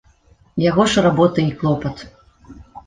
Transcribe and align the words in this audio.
Яго 0.69 0.87
ж 0.93 1.05
работа 1.09 1.47
і 1.49 1.55
клопат. 1.61 2.07